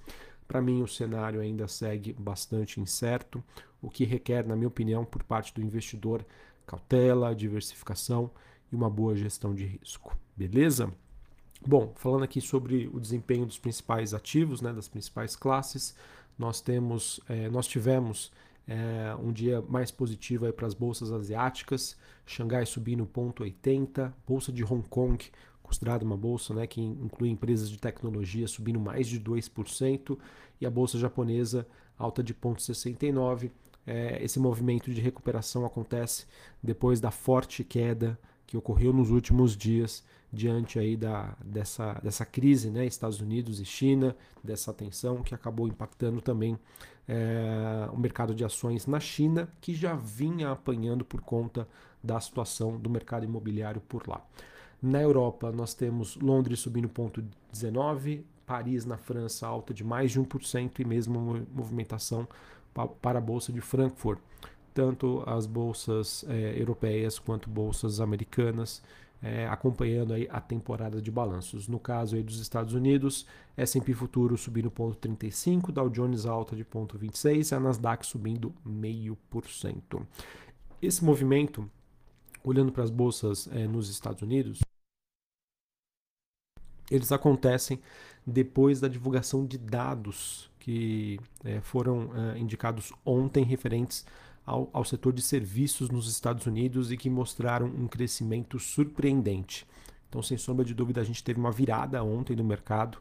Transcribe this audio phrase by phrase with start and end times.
[0.47, 3.43] Para mim, o cenário ainda segue bastante incerto,
[3.81, 6.23] o que requer, na minha opinião, por parte do investidor,
[6.67, 8.29] cautela, diversificação
[8.71, 10.15] e uma boa gestão de risco.
[10.37, 10.93] Beleza?
[11.65, 15.95] Bom, falando aqui sobre o desempenho dos principais ativos, né, das principais classes,
[16.37, 18.31] nós temos, é, nós tivemos
[18.67, 24.87] é, um dia mais positivo para as bolsas asiáticas, Xangai subindo 0,80, bolsa de Hong
[24.87, 25.31] Kong
[25.71, 30.17] considerada uma bolsa né, que inclui empresas de tecnologia subindo mais de 2%,
[30.59, 31.65] e a bolsa japonesa
[31.97, 33.49] alta de 0,69%.
[33.87, 36.27] É, esse movimento de recuperação acontece
[36.61, 38.19] depois da forte queda
[38.51, 43.65] que ocorreu nos últimos dias diante aí da, dessa, dessa crise, né, Estados Unidos e
[43.65, 44.13] China,
[44.43, 46.59] dessa tensão que acabou impactando também
[47.07, 51.65] é, o mercado de ações na China, que já vinha apanhando por conta
[52.03, 54.21] da situação do mercado imobiliário por lá.
[54.81, 60.79] Na Europa, nós temos Londres subindo 0,19%, Paris, na França, alta de mais de 1%
[60.79, 62.27] e mesmo movimentação
[63.01, 64.19] para a Bolsa de Frankfurt.
[64.73, 68.81] Tanto as bolsas é, europeias quanto bolsas americanas
[69.21, 71.67] é, acompanhando aí a temporada de balanços.
[71.67, 77.51] No caso aí dos Estados Unidos, S&P Futuro subindo 0,35%, Dow Jones alta de 0,26%
[77.51, 80.01] e a Nasdaq subindo 0,5%.
[80.81, 81.69] Esse movimento,
[82.43, 84.59] olhando para as bolsas é, nos Estados Unidos,
[86.89, 87.79] eles acontecem
[88.25, 94.05] depois da divulgação de dados que é, foram é, indicados ontem referentes
[94.45, 99.65] ao, ao, setor de serviços nos Estados Unidos e que mostraram um crescimento surpreendente.
[100.09, 102.97] Então, sem sombra de dúvida, a gente teve uma virada ontem no mercado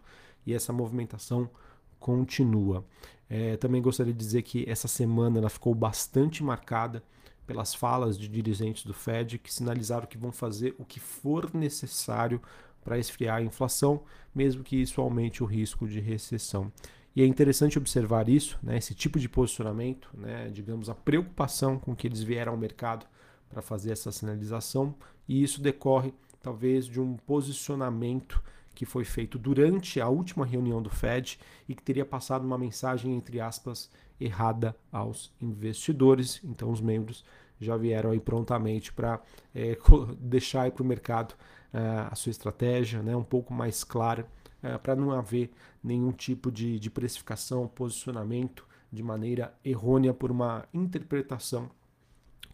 [0.46, 1.50] e essa movimentação
[1.98, 2.84] continua.
[3.28, 7.02] É, também gostaria de dizer que essa semana ela ficou bastante marcada
[7.46, 12.40] pelas falas de dirigentes do Fed que sinalizaram que vão fazer o que for necessário
[12.82, 14.02] para esfriar a inflação,
[14.34, 16.72] mesmo que isso aumente o risco de recessão.
[17.14, 21.94] E é interessante observar isso, né, esse tipo de posicionamento, né, digamos, a preocupação com
[21.94, 23.04] que eles vieram ao mercado
[23.48, 24.94] para fazer essa sinalização,
[25.28, 28.40] e isso decorre talvez de um posicionamento
[28.74, 31.38] que foi feito durante a última reunião do Fed
[31.68, 36.40] e que teria passado uma mensagem, entre aspas, errada aos investidores.
[36.44, 37.24] Então, os membros
[37.60, 39.20] já vieram aí prontamente para
[39.54, 39.76] é,
[40.18, 41.32] deixar para o mercado
[41.74, 44.26] uh, a sua estratégia né, um pouco mais clara,
[44.62, 45.50] uh, para não haver
[45.82, 51.70] nenhum tipo de, de precificação, posicionamento de maneira errônea por uma interpretação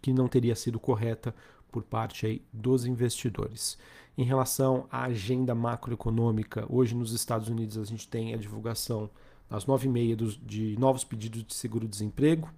[0.03, 1.35] que não teria sido correta
[1.71, 3.79] por parte aí dos investidores.
[4.17, 9.11] Em relação à agenda macroeconômica, hoje nos Estados Unidos a gente tem a divulgação
[9.49, 12.49] às 9h30 de novos pedidos de seguro-desemprego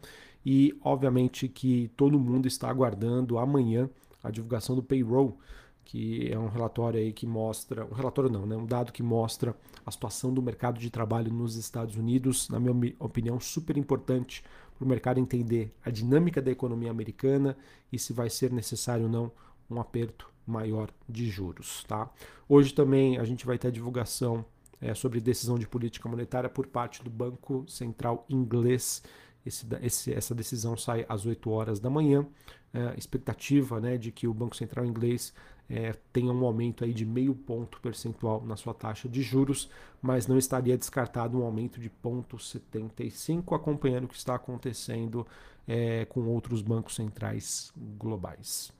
[0.51, 3.87] e, obviamente, que todo mundo está aguardando amanhã
[4.25, 5.39] a divulgação do payroll,
[5.85, 9.55] que é um relatório aí que mostra, um relatório não, né, um dado que mostra
[9.85, 14.43] a situação do mercado de trabalho nos Estados Unidos, na minha opinião, super importante
[14.75, 17.55] para o mercado entender a dinâmica da economia americana
[17.93, 19.31] e se vai ser necessário ou não
[19.69, 22.11] um aperto maior de juros, tá?
[22.49, 24.47] Hoje também a gente vai ter a divulgação
[24.81, 29.03] é, sobre decisão de política monetária por parte do Banco Central Inglês.
[29.45, 32.27] Esse, esse, essa decisão sai às 8 horas da manhã.
[32.73, 35.33] É, expectativa né, de que o Banco Central Inglês
[35.71, 39.71] é, tenha um aumento aí de meio ponto percentual na sua taxa de juros,
[40.01, 45.27] mas não estaria descartado um aumento de 0,75, acompanhando o que está acontecendo
[45.67, 48.73] é, com outros bancos centrais globais.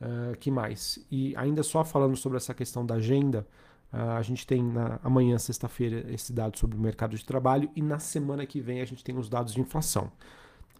[0.00, 1.04] Uh, que mais?
[1.10, 3.44] E ainda só falando sobre essa questão da agenda,
[3.90, 7.98] a gente tem na, amanhã, sexta-feira, esse dado sobre o mercado de trabalho e na
[7.98, 10.12] semana que vem a gente tem os dados de inflação.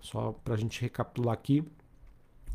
[0.00, 1.64] Só para a gente recapitular aqui,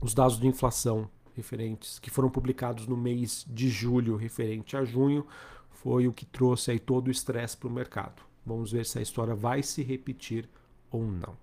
[0.01, 5.25] os dados de inflação referentes que foram publicados no mês de julho referente a junho
[5.71, 8.21] foi o que trouxe aí todo o estresse para o mercado.
[8.45, 10.47] Vamos ver se a história vai se repetir
[10.91, 11.35] ou não.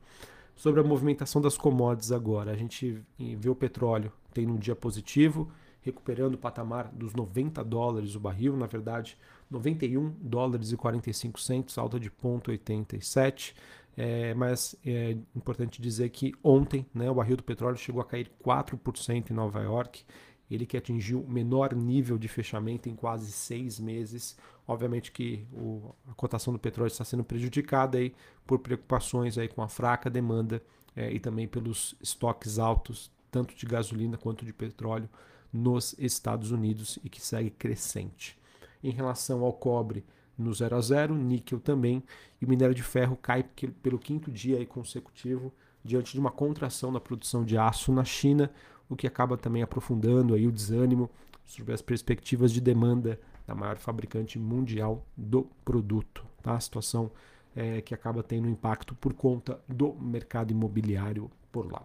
[0.54, 5.50] Sobre a movimentação das commodities agora, a gente vê o petróleo tendo um dia positivo,
[5.82, 9.16] recuperando o patamar dos 90 dólares o barril, na verdade,
[9.50, 13.54] 91 dólares e 45 centos, alta de 0,87.
[13.96, 18.30] É, mas é importante dizer que ontem né, o barril do petróleo chegou a cair
[18.42, 20.04] 4% em Nova York,
[20.50, 24.36] ele que atingiu o menor nível de fechamento em quase seis meses.
[24.66, 28.14] Obviamente que o, a cotação do petróleo está sendo prejudicada aí
[28.46, 30.62] por preocupações aí com a fraca demanda
[30.96, 35.08] é, e também pelos estoques altos, tanto de gasolina quanto de petróleo,
[35.52, 38.38] nos Estados Unidos e que segue crescente.
[38.82, 40.04] Em relação ao cobre,
[40.38, 42.02] no 0 a 0, níquel também,
[42.40, 43.44] e o minério de ferro cai
[43.82, 45.52] pelo quinto dia consecutivo
[45.84, 48.50] diante de uma contração na produção de aço na China,
[48.88, 51.10] o que acaba também aprofundando aí o desânimo
[51.44, 56.24] sobre as perspectivas de demanda da maior fabricante mundial do produto.
[56.42, 56.54] Tá?
[56.54, 57.10] A situação
[57.54, 61.82] é, que acaba tendo impacto por conta do mercado imobiliário por lá.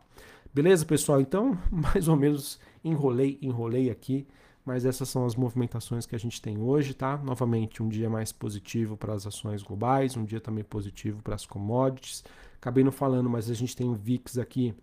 [0.54, 1.20] Beleza, pessoal?
[1.20, 4.26] Então, mais ou menos enrolei, enrolei aqui,
[4.64, 7.18] mas essas são as movimentações que a gente tem hoje, tá?
[7.18, 11.46] Novamente, um dia mais positivo para as ações globais, um dia também positivo para as
[11.46, 12.24] commodities.
[12.58, 14.74] Acabei não falando, mas a gente tem o VIX aqui,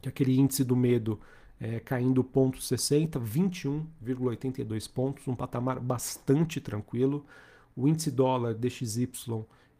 [0.00, 1.20] que é aquele índice do medo
[1.60, 3.20] é, caindo 0,60,
[4.02, 7.24] 21,82 pontos, um patamar bastante tranquilo.
[7.76, 9.10] O índice dólar DXY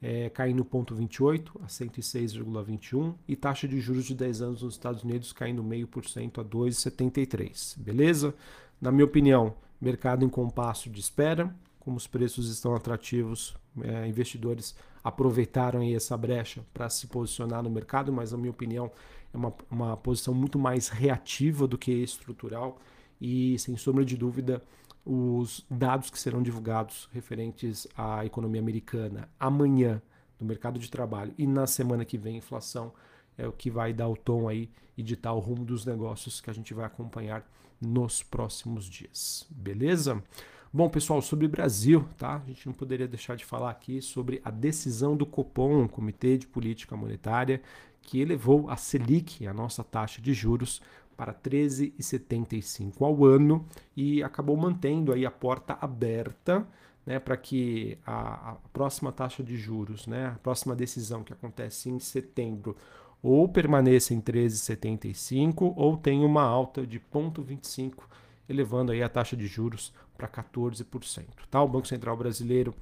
[0.00, 5.32] é, caindo 0,28 a 106,21 e taxa de juros de 10 anos nos Estados Unidos
[5.32, 7.78] caindo 0,5% a 2,73.
[7.78, 8.34] Beleza?
[8.80, 14.76] Na minha opinião, mercado em compasso de espera, como os preços estão atrativos, é, investidores
[15.02, 18.90] aproveitaram essa brecha para se posicionar no mercado, mas na minha opinião
[19.32, 22.78] é uma, uma posição muito mais reativa do que estrutural
[23.20, 24.62] e, sem sombra de dúvida,
[25.10, 30.02] os dados que serão divulgados referentes à economia americana amanhã
[30.38, 32.92] no mercado de trabalho e na semana que vem inflação
[33.38, 34.68] é o que vai dar o tom aí
[34.98, 37.42] e ditar o rumo dos negócios que a gente vai acompanhar
[37.80, 39.46] nos próximos dias.
[39.48, 40.22] Beleza?
[40.70, 42.42] Bom, pessoal, sobre Brasil, tá?
[42.44, 46.46] A gente não poderia deixar de falar aqui sobre a decisão do Copom, Comitê de
[46.46, 47.62] Política Monetária,
[48.02, 50.82] que elevou a Selic, a nossa taxa de juros,
[51.18, 53.66] para 13,75 ao ano
[53.96, 56.64] e acabou mantendo aí a porta aberta
[57.04, 61.90] né, para que a, a, próxima taxa de juros, né, a próxima decisão que acontece
[61.90, 62.76] em setembro,
[63.20, 68.04] ou permaneça em 13,75 ou tenha uma alta de 0,25,
[68.48, 71.24] elevando aí a taxa de juros para 14%.
[71.50, 71.60] Tá?
[71.60, 72.72] O Banco Central Brasileiro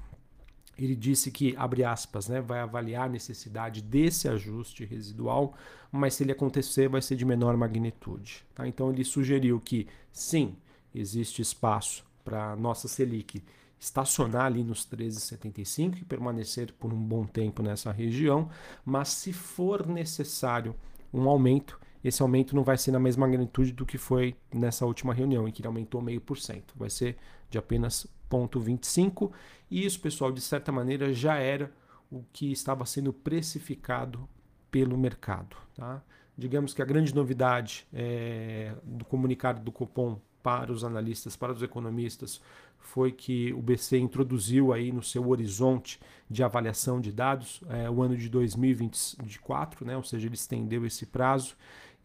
[0.78, 5.54] ele disse que, abre aspas, né, vai avaliar a necessidade desse ajuste residual,
[5.90, 8.44] mas se ele acontecer, vai ser de menor magnitude.
[8.54, 8.66] Tá?
[8.68, 10.56] Então, ele sugeriu que, sim,
[10.94, 13.42] existe espaço para a nossa Selic
[13.78, 18.48] estacionar ali nos 13,75 e permanecer por um bom tempo nessa região,
[18.84, 20.74] mas se for necessário
[21.12, 25.12] um aumento, esse aumento não vai ser na mesma magnitude do que foi nessa última
[25.12, 26.74] reunião, em que ele aumentou meio por cento.
[26.76, 27.16] Vai ser
[27.50, 29.32] de apenas 0,25.
[29.70, 31.72] E isso, pessoal, de certa maneira já era
[32.10, 34.28] o que estava sendo precificado
[34.70, 35.56] pelo mercado.
[35.74, 36.02] Tá?
[36.36, 41.62] Digamos que a grande novidade é, do comunicado do Copom para os analistas, para os
[41.62, 42.40] economistas,
[42.78, 45.98] foi que o BC introduziu aí no seu horizonte
[46.30, 49.96] de avaliação de dados é, o ano de 2024, né?
[49.96, 51.56] ou seja, ele estendeu esse prazo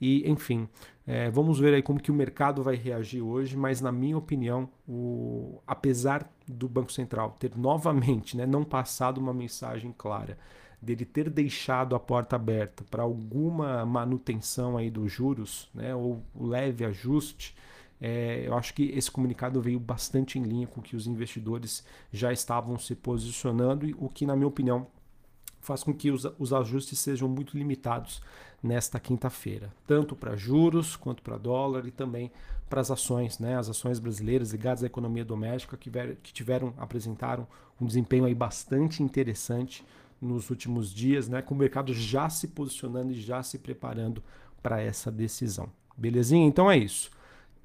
[0.02, 0.68] e, enfim,
[1.06, 4.68] é, vamos ver aí como que o mercado vai reagir hoje, mas na minha opinião,
[4.88, 10.40] o, apesar do Banco Central ter novamente né, não passado uma mensagem clara,
[10.82, 16.84] dele ter deixado a porta aberta para alguma manutenção aí dos juros, né, ou leve
[16.84, 17.56] ajuste,
[18.02, 22.34] é, eu acho que esse comunicado veio bastante em linha com que os investidores já
[22.34, 24.88] estavam se posicionando, e o que, na minha opinião,
[25.62, 28.22] faz com que os, os ajustes sejam muito limitados
[28.62, 32.32] nesta quinta-feira, tanto para juros quanto para dólar e também
[32.70, 33.58] para as ações, né?
[33.58, 37.48] As ações brasileiras ligadas à economia doméstica que, tiveram, que tiveram apresentaram
[37.80, 39.84] um desempenho aí bastante interessante
[40.22, 41.42] nos últimos dias, né?
[41.42, 44.24] Com o mercado já se posicionando e já se preparando
[44.62, 45.70] para essa decisão.
[45.98, 46.46] Belezinha?
[46.46, 47.12] Então é isso.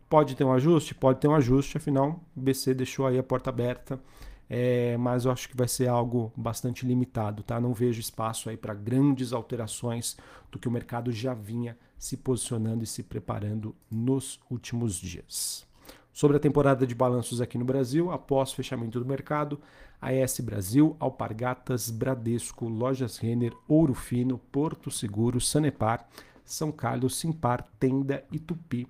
[0.09, 0.95] Pode ter um ajuste?
[0.95, 4.01] Pode ter um ajuste, afinal, o BC deixou aí a porta aberta
[4.49, 7.61] é, mas eu acho que vai ser algo bastante limitado, tá?
[7.61, 10.17] Não vejo espaço aí para grandes alterações
[10.51, 15.67] do que o mercado já vinha se posicionando e se preparando nos últimos dias.
[16.13, 19.61] Sobre a temporada de balanços aqui no Brasil, após fechamento do mercado,
[20.01, 26.09] AES Brasil, Alpargatas, Bradesco, Lojas Renner, Ouro Fino, Porto Seguro, Sanepar,
[26.45, 28.87] São Carlos, Simpar, Tenda e Tupi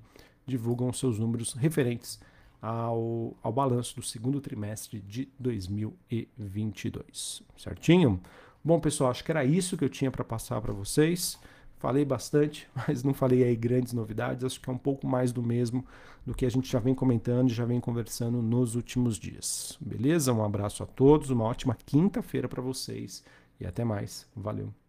[0.47, 2.21] divulgam seus números referentes
[2.61, 7.43] ao, ao balanço do segundo trimestre de 2022.
[7.57, 8.21] Certinho?
[8.65, 11.39] Bom, pessoal, acho que era isso que eu tinha para passar para vocês.
[11.79, 14.45] Falei bastante, mas não falei aí grandes novidades.
[14.45, 15.85] Acho que é um pouco mais do mesmo
[16.25, 19.79] do que a gente já vem comentando, já vem conversando nos últimos dias.
[19.81, 20.33] Beleza?
[20.33, 23.23] Um abraço a todos, uma ótima quinta-feira para vocês
[23.61, 24.27] e até mais.
[24.35, 24.86] Valeu.